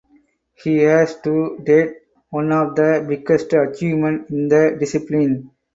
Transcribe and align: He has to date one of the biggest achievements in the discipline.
He 0.63 0.77
has 0.79 1.21
to 1.21 1.59
date 1.63 1.95
one 2.31 2.51
of 2.51 2.73
the 2.75 3.05
biggest 3.07 3.53
achievements 3.53 4.31
in 4.31 4.47
the 4.47 4.75
discipline. 4.79 5.51